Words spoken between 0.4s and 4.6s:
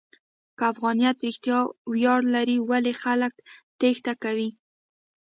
که افغانیت رښتیا ویاړ لري، ولې خلک تېښته کوي؟